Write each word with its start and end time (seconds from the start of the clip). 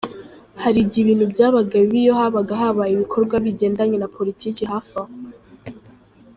Hari 0.63 0.77
igihe 0.85 1.01
ibintu 1.03 1.25
byabaga 1.33 1.75
bibi 1.83 1.97
iyo 2.03 2.13
habaga 2.19 2.53
habaye 2.61 2.91
ibikorwa 2.93 3.35
bigendanye 3.45 3.95
na 3.99 4.07
politike 4.15 4.61
hafi 4.71 4.93
aho. 5.01 5.11